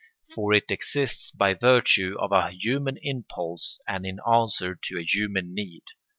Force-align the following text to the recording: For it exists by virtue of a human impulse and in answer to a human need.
For 0.33 0.51
it 0.55 0.71
exists 0.71 1.29
by 1.29 1.53
virtue 1.53 2.15
of 2.19 2.31
a 2.31 2.49
human 2.53 2.97
impulse 3.03 3.79
and 3.87 4.03
in 4.03 4.17
answer 4.27 4.73
to 4.73 4.97
a 4.97 5.03
human 5.03 5.53
need. 5.53 5.83